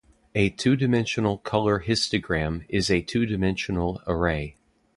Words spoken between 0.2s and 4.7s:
A two-dimensional color histogram is a two-dimensional array.